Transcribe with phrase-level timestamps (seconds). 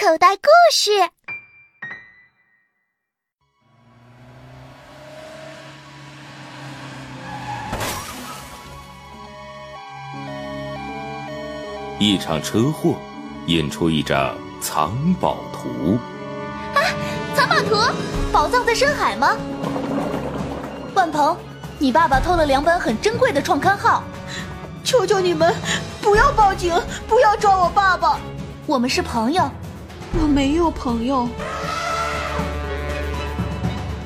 [0.00, 0.90] 口袋故事。
[11.98, 12.94] 一场车祸
[13.48, 15.98] 引出一张藏宝图。
[16.74, 16.80] 啊，
[17.34, 17.74] 藏宝图，
[18.30, 19.36] 宝藏在深海吗？
[20.94, 21.36] 万鹏，
[21.76, 24.04] 你爸爸偷了两本很珍贵的创刊号，
[24.84, 25.52] 求求你们
[26.00, 26.72] 不要报警，
[27.08, 28.20] 不要抓我爸爸。
[28.64, 29.50] 我们是朋友。
[30.14, 31.28] 我没有朋友。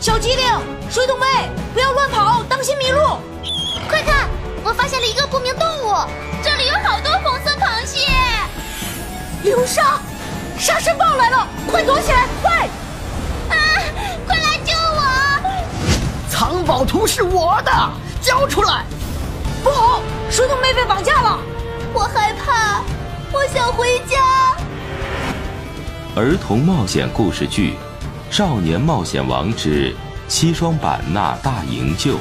[0.00, 0.44] 小机灵，
[0.90, 1.26] 水桶妹，
[1.72, 3.18] 不要乱跑，当心迷路。
[3.88, 4.28] 快看，
[4.64, 5.94] 我发现了一个不明动物，
[6.42, 8.08] 这里有好多红色螃蟹。
[9.42, 10.00] 流沙，
[10.58, 12.68] 沙尘暴来了，快躲起来，快！
[13.48, 13.56] 啊，
[14.26, 15.02] 快来救我！
[16.28, 17.70] 藏宝图是我的，
[18.20, 18.84] 交出来！
[19.62, 21.38] 不好，水桶妹被绑架了。
[21.92, 22.82] 我害怕，
[23.32, 24.56] 我想回家。
[26.14, 27.72] 儿童冒险故事剧
[28.34, 29.96] 《少年冒险王之
[30.28, 32.16] 西双版纳大营救》，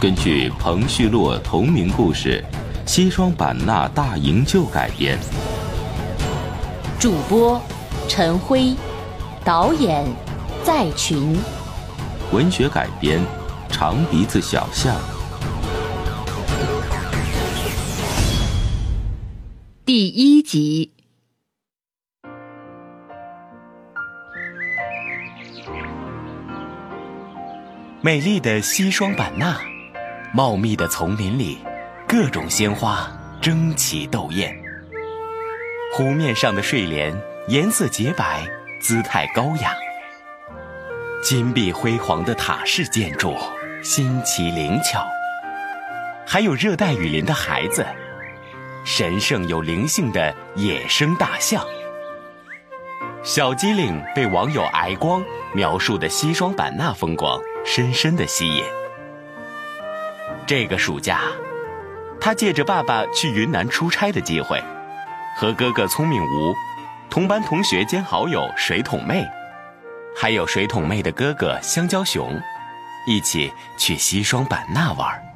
[0.00, 2.44] 根据彭旭洛同名故事
[2.88, 5.18] 《西双版纳大营救》改编。
[7.00, 7.60] 主播：
[8.06, 8.76] 陈辉，
[9.44, 10.06] 导演：
[10.62, 11.36] 在群，
[12.30, 13.20] 文学改编：
[13.68, 14.94] 长鼻子小象。
[19.84, 20.92] 第一集。
[28.04, 29.56] 美丽的西双版纳，
[30.34, 31.58] 茂密的丛林里，
[32.08, 33.08] 各种鲜花
[33.40, 34.52] 争奇斗艳。
[35.94, 38.44] 湖面上的睡莲颜色洁白，
[38.80, 39.72] 姿态高雅。
[41.22, 43.36] 金碧辉煌的塔式建筑，
[43.84, 45.06] 新奇灵巧。
[46.26, 47.86] 还有热带雨林的孩子，
[48.84, 51.64] 神圣有灵性的野生大象。
[53.22, 55.22] 小机灵被网友挨光
[55.54, 57.40] 描述的西双版纳风光。
[57.64, 58.64] 深深的吸引。
[60.46, 61.20] 这个暑假，
[62.20, 64.62] 他借着爸爸去云南出差的机会，
[65.36, 66.54] 和哥哥聪明无、
[67.08, 69.24] 同班同学兼好友水桶妹，
[70.16, 72.40] 还有水桶妹的哥哥香蕉熊，
[73.06, 75.31] 一起去西双版纳玩。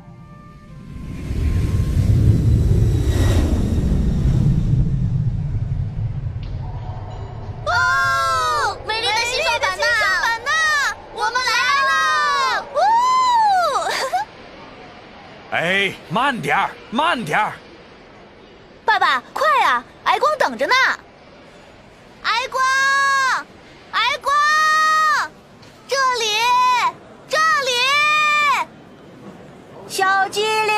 [16.16, 17.52] 慢点儿，慢点儿！
[18.86, 19.84] 爸爸，快啊！
[20.04, 20.72] 挨光等着呢。
[22.22, 23.46] 挨光，
[23.90, 25.30] 挨光，
[25.86, 26.24] 这里，
[27.28, 28.66] 这里。
[29.86, 30.74] 小机灵，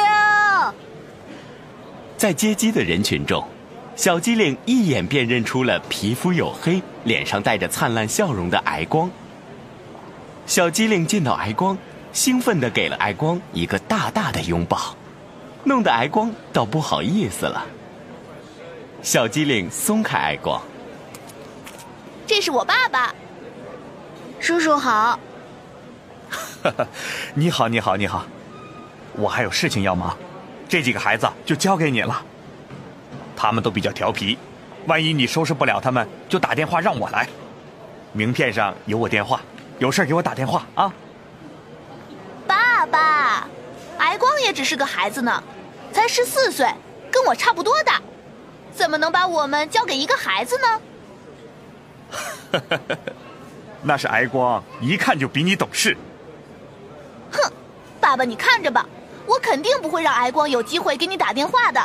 [2.17, 3.49] 在接机的人群中，
[3.95, 9.09] 小机灵一眼便认出了皮肤黝黑、脸上带着灿烂笑容的挨光。
[10.47, 11.79] 小机灵见到挨光。
[12.11, 14.97] 兴奋地给了挨光一个大大的拥抱，
[15.65, 17.65] 弄得挨光倒不好意思了。
[19.03, 20.61] 小机灵松开挨光，
[22.27, 23.15] 这是我爸爸，
[24.41, 25.19] 叔叔好。
[27.35, 28.25] 你好，你好，你好，
[29.15, 30.17] 我还有事情要忙，
[30.69, 32.23] 这几个孩子就交给你了。
[33.37, 34.37] 他们都比较调皮，
[34.87, 37.29] 万一你收拾不了他们，就打电话让我来。
[38.13, 39.41] 名片上有我电话，
[39.79, 40.93] 有事给我打电话啊。
[42.47, 43.49] 爸爸，
[43.99, 45.43] 挨光也只是个孩子呢，
[45.93, 46.67] 才十四岁，
[47.11, 48.01] 跟我差不多大，
[48.75, 50.81] 怎么能把我们交给一个孩子呢？
[53.83, 55.97] 那是挨光，一看就比你懂事。
[57.31, 57.53] 哼，
[58.01, 58.87] 爸爸你看着吧，
[59.27, 61.81] 我肯定不会让挨光有机会给你打电话的，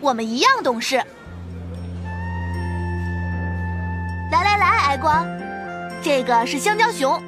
[0.00, 0.96] 我们一样懂事。
[4.30, 5.26] 来来来，挨光，
[6.02, 7.22] 这个是香蕉熊，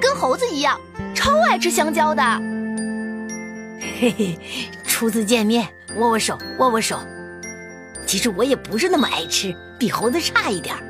[0.00, 0.80] 跟猴子一样，
[1.14, 2.22] 超爱吃香蕉的。
[4.00, 4.38] 嘿嘿，
[4.86, 6.98] 初次见面，握握手，握握手。
[8.06, 10.80] 其实我也不是那么爱吃，比猴子差一点儿。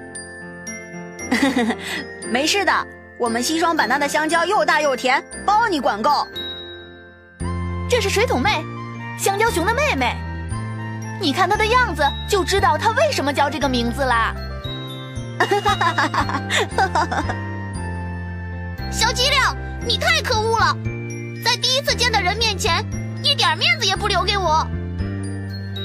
[2.31, 2.73] 没事的，
[3.19, 6.25] 我们西双版纳的香蕉又大又甜，包你管够。
[7.89, 8.65] 这是水桶妹，
[9.19, 10.15] 香蕉熊的妹妹。
[11.21, 14.33] 你看她的样子，就知道她为什么叫这个名字啦。
[18.93, 19.41] 小机灵，
[19.85, 20.77] 你太可恶了，
[21.45, 22.85] 在第一次见的人面前。
[23.23, 24.67] 一点面子也不留给我，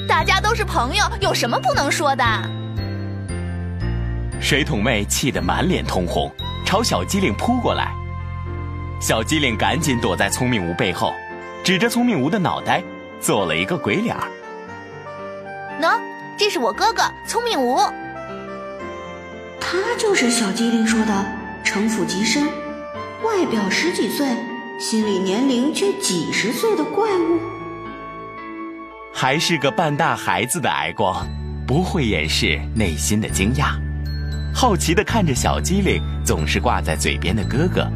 [0.08, 2.24] 大家都是朋友，有什么不能说的？
[4.40, 6.32] 水桶妹气得满脸通红，
[6.64, 7.92] 朝小机灵扑过来。
[9.02, 11.12] 小机灵赶紧躲在聪明无背后，
[11.62, 12.82] 指着聪明无的脑袋，
[13.20, 14.30] 做了一个鬼脸儿。
[15.78, 16.00] 喏，
[16.38, 17.76] 这是我哥哥聪明无，
[19.60, 21.26] 他就是小机灵说的
[21.62, 22.46] 城府极深，
[23.22, 24.26] 外表十几岁，
[24.78, 27.40] 心理年龄却几十岁的怪物。
[29.10, 31.26] 还是个半大孩子的挨光，
[31.66, 33.70] 不会掩饰内心的惊讶，
[34.54, 37.90] 好奇的看着小机灵总是挂在嘴边的哥哥。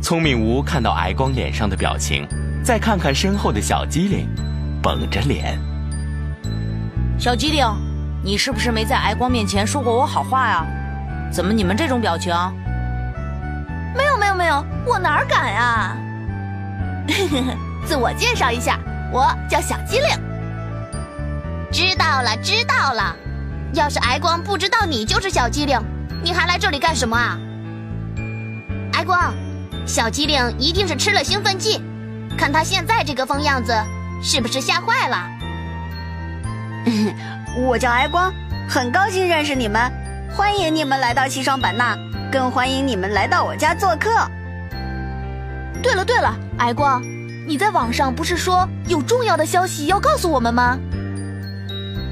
[0.00, 2.24] 聪明无看到挨光脸上的表情，
[2.64, 4.28] 再看看身后的小机灵，
[4.80, 5.58] 绷着脸。
[7.18, 7.66] 小机灵，
[8.22, 10.64] 你是不是没在挨光面前说过我好话呀？
[11.32, 12.32] 怎么你们这种表情？
[14.30, 15.96] 没有没有没有，我哪敢啊！
[17.86, 18.78] 自我介绍一下。
[19.12, 20.08] 我叫小机灵。
[21.72, 23.16] 知道了，知道了。
[23.72, 25.80] 要是挨光不知道你就是小机灵，
[26.22, 27.38] 你还来这里干什么啊？
[28.92, 29.34] 挨光，
[29.86, 31.82] 小机灵一定是吃了兴奋剂，
[32.38, 33.74] 看他现在这个疯样子，
[34.22, 35.28] 是不是吓坏了？
[37.66, 38.32] 我叫挨光，
[38.68, 39.90] 很高兴认识你们，
[40.36, 41.96] 欢迎你们来到西双版纳，
[42.30, 44.10] 更欢迎你们来到我家做客。
[45.82, 47.02] 对了对了，矮光。
[47.46, 50.78] 你在网上不是说有重要的消息要告诉我们吗？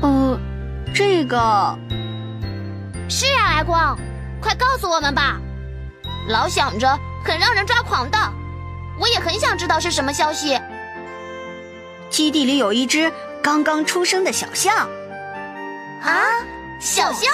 [0.02, 0.40] 呃，
[0.92, 1.78] 这个
[3.08, 3.96] 是啊，矮光，
[4.40, 5.38] 快告诉我们吧！
[6.28, 8.18] 老想着很让人抓狂的，
[8.98, 10.58] 我也很想知道是什么消息。
[12.10, 14.88] 基地里有一只刚刚出生的小象。
[16.02, 16.24] 啊，
[16.80, 17.30] 小象！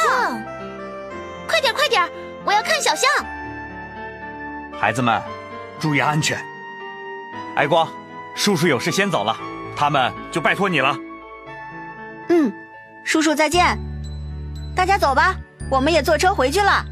[1.48, 2.06] 快点快点，
[2.44, 3.08] 我要看小象。
[4.78, 5.22] 孩子们，
[5.80, 6.38] 注意安全。
[7.56, 7.88] 挨光，
[8.34, 9.36] 叔叔有事先走了，
[9.76, 10.96] 他们就拜托你了。
[12.28, 12.52] 嗯，
[13.04, 13.78] 叔叔再见，
[14.74, 15.36] 大家走吧，
[15.70, 16.84] 我们也坐车回去了。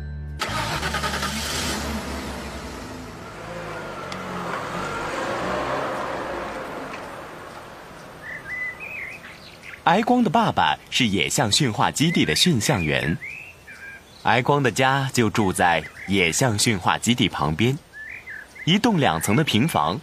[9.85, 13.19] 挨光的爸爸是野象驯化基地的驯象员，
[14.23, 17.77] 挨光的家就住在野象驯化基地旁边，
[18.65, 20.01] 一栋两层的平房。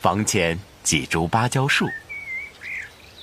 [0.00, 1.86] 房前几株芭蕉树。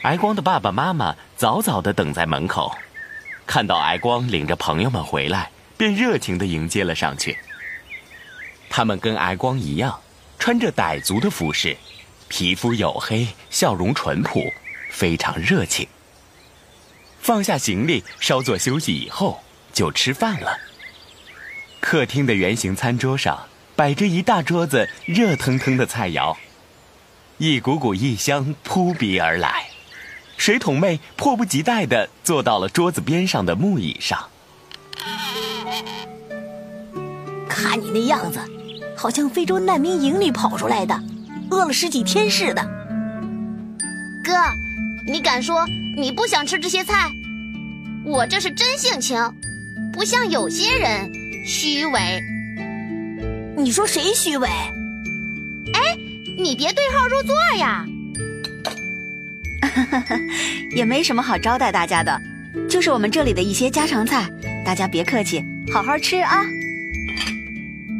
[0.03, 2.71] 挨光的爸爸妈妈早早的等在门口，
[3.47, 7.35] 看到挨光领着朋友们回来，便热情的迎接了上去。
[8.69, 9.99] 他们跟挨光一样，
[10.37, 11.75] 穿着傣族的服饰，
[12.27, 14.53] 皮肤黝黑，笑容淳朴，
[14.91, 15.87] 非常热情。
[17.19, 19.41] 放下行李，稍作休息以后，
[19.79, 20.59] 就吃饭了。
[21.79, 23.47] 客厅的圆形餐桌上
[23.77, 26.35] 摆着一大桌子热腾腾的菜肴。
[27.37, 29.67] 一股股异香扑鼻而来，
[30.35, 34.27] 水桶妹迫不及待地坐到了桌子边上的木椅上。
[37.47, 38.41] 看你那样子，
[38.97, 41.01] 好像非洲难民营里跑出来的，
[41.51, 42.61] 饿了十几天似的。
[44.25, 44.33] 哥，
[45.07, 45.65] 你敢说
[45.95, 47.09] 你不想吃这些菜？
[48.03, 49.17] 我这是真性情，
[49.99, 51.11] 不像有些人
[51.45, 52.23] 虚伪。
[53.57, 54.47] 你说谁虚伪？
[54.47, 55.97] 哎。
[56.37, 57.85] 你别对号入座呀！
[60.71, 62.17] 也没什么好招待大家的，
[62.69, 64.25] 就是我们这里的一些家常菜，
[64.65, 66.45] 大家别客气，好好吃啊！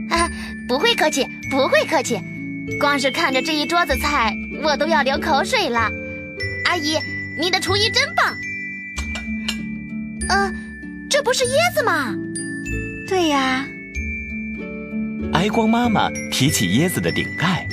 [0.09, 0.31] 啊，
[0.69, 2.17] 不会客气，不会客气，
[2.79, 5.91] 光是看着这一桌子菜，我都要流口水了。
[6.63, 6.97] 阿姨，
[7.37, 8.37] 你的厨艺真棒！
[10.29, 10.55] 嗯，
[11.09, 12.15] 这不是椰子吗？
[13.07, 13.65] 对呀。
[15.33, 17.67] 挨光妈妈提起椰子的顶盖。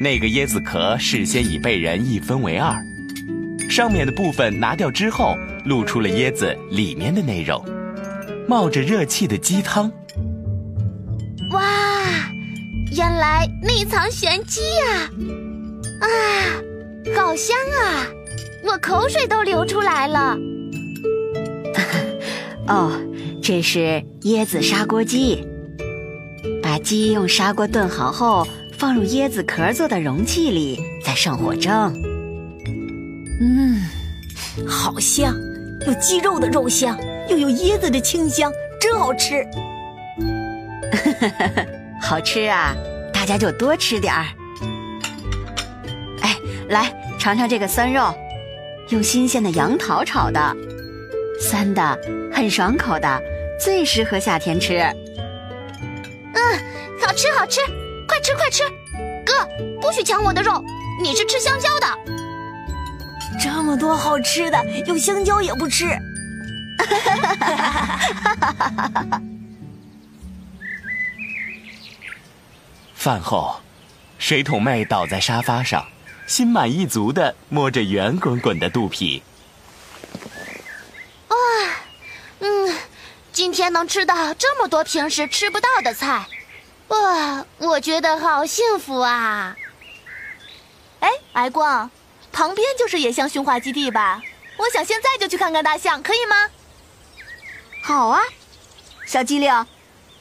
[0.00, 2.76] 那个椰子壳事先已被人一分为二，
[3.68, 7.64] 上面的部分拿掉之后，露出了椰子里面的内容，
[8.46, 9.90] 冒着热气的鸡汤。
[11.50, 11.62] 哇，
[12.96, 15.10] 原来内藏玄机呀！
[16.00, 16.06] 啊，
[17.16, 18.06] 好香啊，
[18.64, 20.36] 我口水都流出来了。
[22.68, 22.92] 哦，
[23.42, 25.46] 这是椰子砂锅鸡，
[26.62, 28.46] 把鸡用砂锅炖好后。
[28.78, 31.92] 放入椰子壳做的容器里，再上火蒸。
[33.40, 33.82] 嗯，
[34.68, 35.34] 好香，
[35.84, 36.96] 有鸡肉的肉香，
[37.28, 39.44] 又有椰子的清香，真好吃。
[42.00, 42.72] 好吃啊，
[43.12, 44.26] 大家就多吃点儿。
[46.20, 46.36] 哎，
[46.68, 48.14] 来尝尝这个酸肉，
[48.90, 50.56] 用新鲜的杨桃炒的，
[51.40, 51.98] 酸的，
[52.38, 53.20] 很爽口的，
[53.58, 54.78] 最适合夏天吃。
[54.78, 56.40] 嗯，
[57.04, 57.60] 好吃，好吃。
[58.06, 58.62] 快吃快吃，
[59.26, 59.44] 哥，
[59.80, 60.62] 不许抢我的肉！
[61.02, 61.88] 你是吃香蕉的。
[63.42, 65.86] 这么多好吃的，有香蕉也不吃。
[72.94, 73.60] 饭后，
[74.16, 75.84] 水桶妹倒在沙发上，
[76.28, 79.24] 心满意足的摸着圆滚滚的肚皮。
[81.28, 81.36] 哇，
[82.40, 82.74] 嗯，
[83.32, 86.26] 今天能吃到这么多平时吃不到的菜，
[86.86, 89.56] 哇，我觉得好幸福啊！
[91.00, 91.90] 哎，白光，
[92.30, 94.22] 旁边就是野象驯化基地吧？
[94.58, 96.48] 我想现在就去看看大象，可以吗？
[97.82, 98.22] 好啊，
[99.04, 99.66] 小机灵，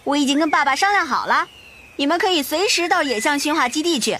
[0.03, 1.47] 我已经跟爸爸商量好了，
[1.95, 4.17] 你们可以随时到野象驯化基地去。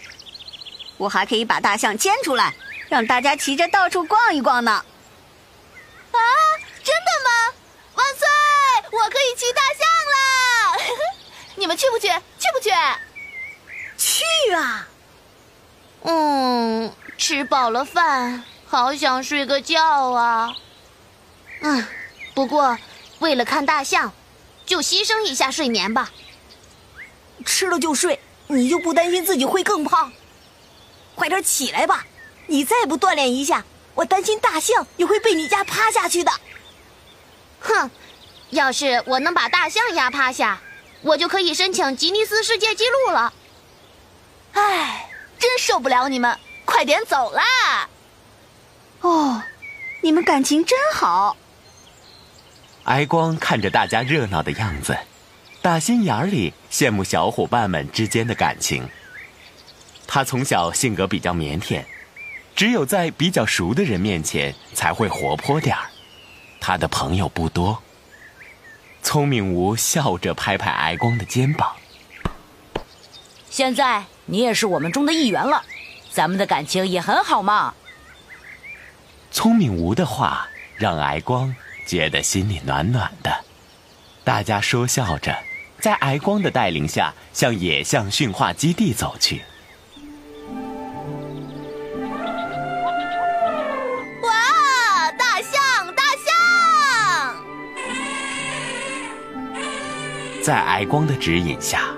[0.98, 2.54] 我还可以把大象牵出来，
[2.88, 4.72] 让大家骑着到处逛一逛呢。
[4.72, 6.20] 啊，
[6.84, 7.54] 真的吗？
[7.96, 8.28] 万岁！
[8.90, 9.80] 我可以骑大象
[10.14, 10.80] 了！
[11.56, 12.08] 你们去不去？
[12.08, 12.70] 去不去？
[13.98, 14.88] 去啊！
[16.04, 16.92] 嗯，
[17.38, 20.56] 吃饱了饭，好想睡个觉啊。
[21.62, 21.86] 嗯，
[22.34, 22.76] 不过
[23.20, 24.12] 为了看大象，
[24.66, 26.10] 就牺牲一下睡眠吧。
[27.46, 30.12] 吃了就睡，你就不担心自己会更胖？
[31.14, 32.04] 快点起来吧！
[32.48, 33.64] 你再不锻炼一下，
[33.94, 36.32] 我担心大象也会被你压趴下去的。
[37.60, 37.92] 哼，
[38.50, 40.60] 要是我能把大象压趴下，
[41.04, 43.32] 我就可以申请吉尼斯世界纪录了。
[44.54, 46.36] 唉，真受不了你们，
[46.68, 47.90] 快点走啦！
[49.00, 49.42] 哦，
[50.02, 51.38] 你们感情真好。
[52.84, 54.96] 哀光看着大家热闹的样子，
[55.62, 58.88] 打心眼里羡慕小伙伴们之间的感情。
[60.06, 61.84] 他从小性格比较腼腆，
[62.54, 65.86] 只有在比较熟的人面前才会活泼点儿。
[66.60, 67.82] 他的朋友不多。
[69.02, 71.74] 聪明无笑着拍拍哀光的肩膀。
[73.50, 75.64] 现在你也是我们中的一员了，
[76.18, 77.76] 咱们的感情也很好嘛。
[79.30, 81.56] 聪明无的话让矮光
[81.86, 83.32] 觉得心里暖暖的。
[84.24, 85.38] 大家说笑着，
[85.80, 89.44] 在矮光的带领下向野象驯化基地走去。
[94.24, 97.36] 哇，大象，大象！
[100.44, 101.92] 在矮光的指引下，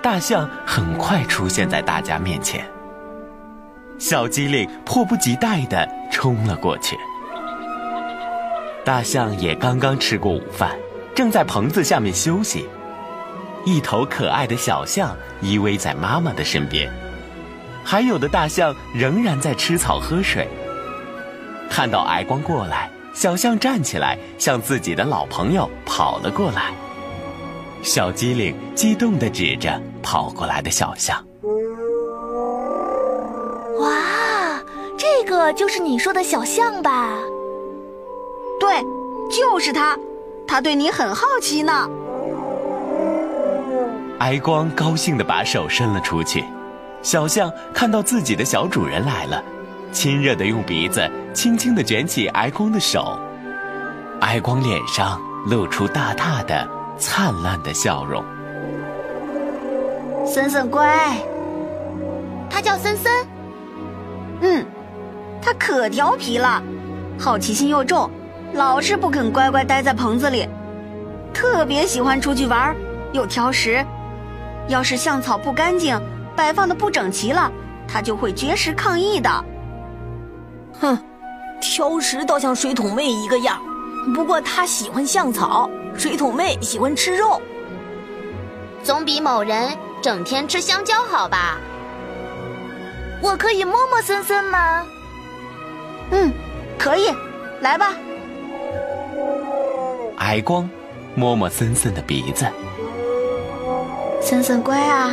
[0.00, 2.64] 大象很快出现在大家面前。
[3.98, 6.96] 小机灵迫不及待地冲了过去。
[8.84, 10.76] 大象也刚刚吃过午饭，
[11.14, 12.68] 正在棚子下面休息。
[13.64, 16.92] 一头可爱的小象依偎在妈妈的身边，
[17.82, 20.46] 还有的大象仍然在吃草喝水。
[21.70, 26.72] 看到矮光过来，小象站起来，向自己的老朋友跑了过来。
[27.82, 31.24] 小机灵激动地指着跑过来的小象
[35.16, 37.16] ：“这个就是你说的小象吧
[38.58, 38.82] ？”“对，
[39.30, 39.96] 就是它，
[40.46, 41.88] 它对你很好奇呢。”
[44.18, 46.44] 哀光高兴地把手伸了出去，
[47.00, 49.40] 小象看到自己的小主人来了，
[49.92, 53.16] 亲热地用鼻子轻轻地卷起哀光的手，
[54.20, 56.68] 哀光脸上露出大大的、
[56.98, 58.24] 灿烂的笑容。
[60.26, 61.16] 森森乖，
[62.50, 63.12] 它叫森森。
[64.40, 64.64] 嗯，
[65.44, 66.62] 它可调皮了，
[67.18, 68.10] 好奇心又重，
[68.54, 70.48] 老是不肯乖乖待在棚子里，
[71.34, 72.74] 特别喜欢出去玩，
[73.12, 73.84] 又挑食。
[74.68, 76.00] 要是象草不干净，
[76.34, 77.52] 摆放的不整齐了，
[77.86, 79.44] 它就会绝食抗议的。
[80.80, 80.98] 哼，
[81.60, 83.60] 挑食倒像水桶妹一个样，
[84.14, 87.38] 不过它喜欢象草，水桶妹喜欢吃肉，
[88.82, 91.58] 总比某人整天吃香蕉好吧？
[93.20, 94.86] 我可以摸摸森森吗？
[96.10, 96.32] 嗯，
[96.78, 97.08] 可以，
[97.60, 97.94] 来吧。
[100.18, 100.68] 矮光
[101.14, 102.46] 摸摸森森的鼻子。
[104.20, 105.10] 森森乖啊，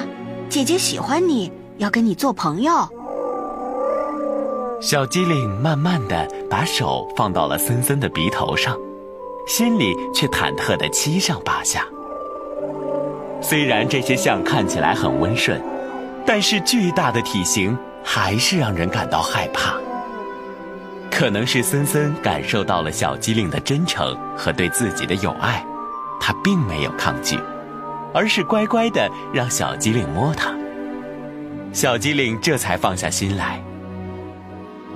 [0.49, 2.71] 姐姐喜欢你，要跟你做朋友。
[4.81, 8.75] 小机灵慢慢的把手放到了森森的鼻头上，
[9.45, 11.85] 心里却忐忑的七上八下。
[13.41, 15.61] 虽然这些象看起来很温顺，
[16.25, 19.75] 但是巨大的体型还是让人感到害怕。
[21.11, 25.63] 可能是森森感受到了小机灵的真诚和对自己的友爱，
[26.19, 27.37] 他并没有抗拒。
[28.13, 30.53] 而是乖乖的让小机灵摸它，
[31.71, 33.63] 小机灵这才放下心来。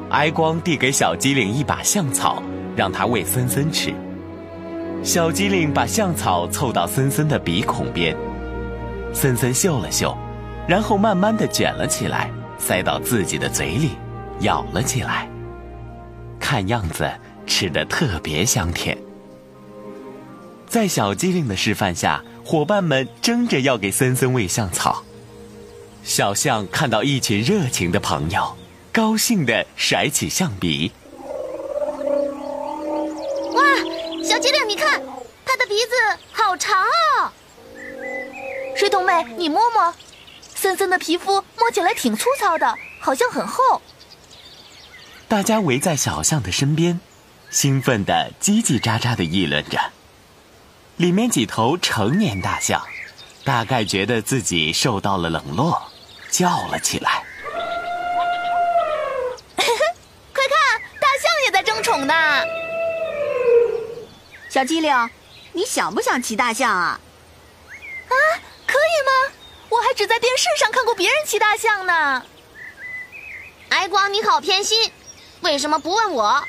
[0.09, 2.43] 哀光递给小机灵一把象草，
[2.75, 3.93] 让它喂森森吃。
[5.01, 8.13] 小机灵把象草凑到森森的鼻孔边，
[9.13, 10.13] 森森嗅了嗅，
[10.67, 13.91] 然后慢慢的卷了起来，塞到自己的嘴里，
[14.41, 15.29] 咬了起来。
[16.47, 17.11] 看样子
[17.47, 18.95] 吃的特别香甜。
[20.67, 22.23] 在小机灵的示范下。
[22.47, 25.03] 伙伴们争着要给森森喂象草，
[26.03, 28.55] 小象看到一群热情的朋友，
[28.93, 30.91] 高兴地甩起象鼻。
[33.53, 33.63] 哇，
[34.23, 35.01] 小机灵，你看，
[35.43, 35.95] 它它的鼻子
[36.33, 37.33] 好长啊！
[38.75, 39.93] 水桶妹，你摸摸，
[40.53, 43.81] 森森的皮肤摸起来挺粗糙的，好像很厚。
[45.35, 46.97] 大家围在小象的身边，
[47.49, 49.77] 兴奋地叽叽喳喳地议论着。
[50.95, 52.81] 里面几头成年大象，
[53.43, 55.91] 大概觉得自己受到了冷落，
[56.31, 57.21] 叫了起来。
[60.33, 62.13] 快看，大象也在争宠呢！
[64.49, 65.09] 小机灵，
[65.51, 66.97] 你想不想骑大象啊？
[68.07, 68.15] 啊，
[68.65, 69.33] 可以吗？
[69.67, 72.23] 我还只在电视上看过别人骑大象呢。
[73.67, 74.89] 哀光，你好偏心，
[75.45, 76.43] 为什么不问我？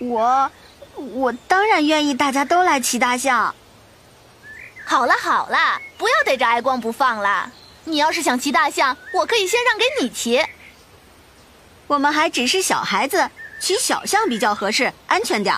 [0.00, 0.50] 我，
[0.96, 3.54] 我当然愿意，大家都来骑大象。
[4.84, 7.52] 好了好了，不要逮着挨光不放了。
[7.84, 10.44] 你要是想骑大象，我可以先让给你骑。
[11.86, 15.56] 我们还只是小孩子，骑小象比较合适，安全点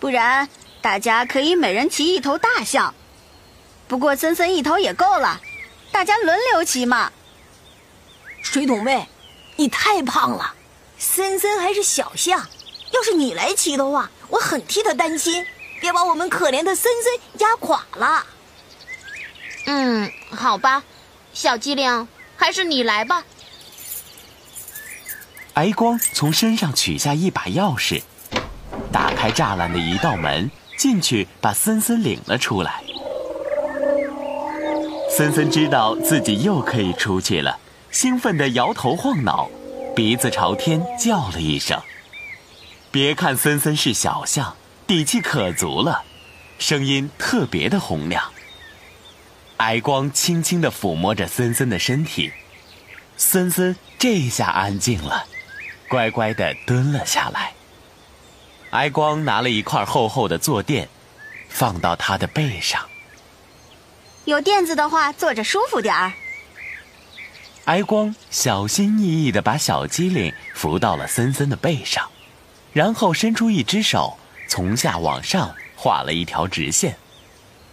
[0.00, 0.48] 不然，
[0.80, 2.92] 大家可以每人骑一头大象。
[3.86, 5.40] 不过森森一头也够了，
[5.92, 7.12] 大家轮流骑嘛。
[8.42, 9.08] 水桶妹，
[9.54, 10.54] 你太胖了，
[11.02, 12.46] 森森还是小象，
[12.92, 15.44] 要是你来骑的话，我很替他担心，
[15.80, 18.24] 别把我们可怜的森森压垮了。
[19.66, 20.84] 嗯，好吧，
[21.34, 22.06] 小机灵，
[22.36, 23.24] 还是你来吧。
[25.52, 28.00] 白光从身上取下一把钥匙，
[28.92, 32.80] 打开栅栏的一道门，进去把森森领了出来。
[35.10, 37.58] 森森知道自己又可以出去了，
[37.90, 39.50] 兴奋地摇头晃脑，
[39.94, 41.80] 鼻子朝天叫了一声。
[42.90, 44.56] 别看森森是小象，
[44.86, 46.02] 底气可足了，
[46.58, 48.30] 声音特别的洪亮。
[49.58, 52.32] 矮光轻轻地抚摸着森森的身体，
[53.16, 55.26] 森森这下安静了，
[55.88, 57.52] 乖乖地蹲了下来。
[58.70, 60.88] 矮光拿了一块厚厚的坐垫，
[61.48, 62.88] 放到他的背上。
[64.24, 66.12] 有垫子的话，坐着舒服点儿。
[67.66, 72.10] 哀光小心翼翼地把小机灵扶到了森森的背上，
[72.72, 76.96] 然后伸出一只手，从下往上画了一条直线，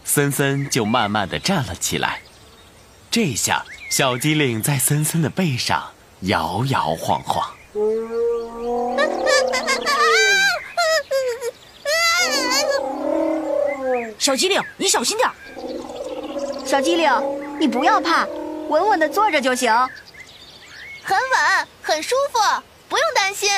[0.04, 2.22] 森森就慢慢地站了起来。
[3.10, 5.84] 这下，小机灵在森森的背上
[6.22, 7.50] 摇摇晃晃。
[14.20, 15.28] 小机灵，你小心点。
[16.64, 17.10] 小机灵，
[17.60, 18.28] 你不要怕，
[18.70, 19.72] 稳稳的坐着就行。
[21.04, 22.40] 很稳，很舒服，
[22.88, 23.50] 不用担心。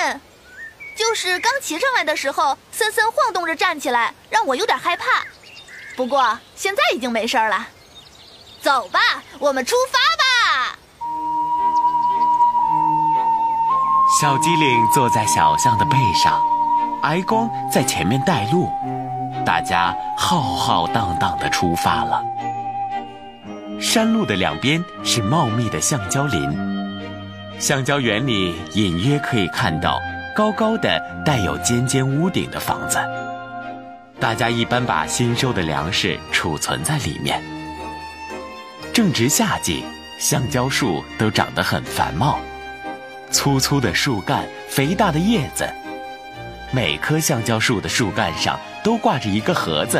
[0.97, 5.05] 就是刚骑上来的时候，森森晃动着站起来，让我有点害怕。
[5.95, 7.67] 不过现在已经没事了。
[8.61, 8.99] 走吧，
[9.39, 10.77] 我们出发吧。
[14.19, 16.41] 小机灵坐在小象的背上，
[17.01, 18.69] 挨光在前面带路，
[19.45, 22.21] 大家浩浩荡荡的出发了。
[23.81, 26.55] 山路的两边是茂密的橡胶林，
[27.59, 29.99] 橡胶园里隐约可以看到
[30.35, 32.99] 高高的带有尖尖屋顶的房子。
[34.19, 37.41] 大家一般把新收的粮食储存在里面。
[38.93, 39.83] 正值夏季，
[40.19, 42.39] 橡胶树都长得很繁茂，
[43.31, 45.67] 粗粗的树干，肥大的叶子，
[46.71, 49.99] 每棵橡胶树的树干上都挂着一个盒子。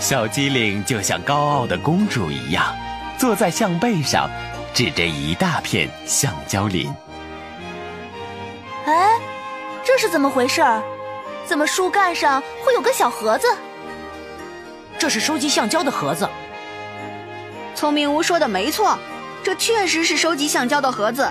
[0.00, 2.74] 小机灵就像高傲的公主一样，
[3.18, 4.30] 坐在象背上，
[4.72, 6.90] 指着一大片橡胶林。
[8.86, 9.20] 哎，
[9.84, 10.64] 这是怎么回事？
[11.44, 13.46] 怎么树干上会有个小盒子？
[14.98, 16.26] 这是收集橡胶的盒子。
[17.74, 18.98] 聪明屋说的没错，
[19.44, 21.30] 这确实是收集橡胶的盒子。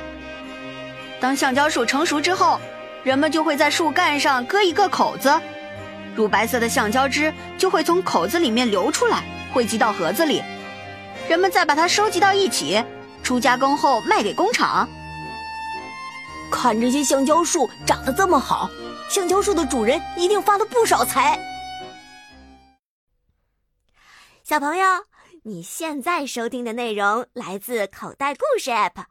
[1.19, 2.61] 当橡胶树成熟之后，
[3.01, 5.33] 人们就会在树干上割一个口子。
[6.19, 10.43] 乳白色的橡胶汁就会从口子里面流出来，汇集到盒子里，
[11.29, 12.83] 人们再把它收集到一起，
[13.23, 14.85] 出加工后卖给工厂。
[16.51, 18.69] 看这些橡胶树长得这么好，
[19.09, 21.39] 橡胶树的主人一定发了不少财。
[24.43, 24.85] 小朋友，
[25.43, 29.05] 你现在收听的内容来自口袋故事 App，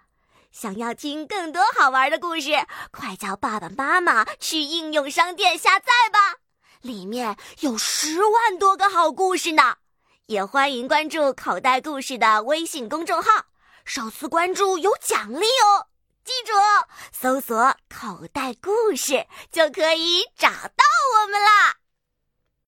[0.53, 2.51] 想要听更多好玩的故事，
[2.91, 6.19] 快叫爸爸妈妈去应用商店下载吧。
[6.83, 9.77] 里面有十万多个好故事呢，
[10.27, 13.47] 也欢迎关注口袋故事的微信公众号，
[13.85, 15.89] 首次关注有奖励哦！
[16.25, 16.53] 记住，
[17.11, 20.85] 搜索“口袋故事”就可以找到
[21.23, 21.78] 我们啦。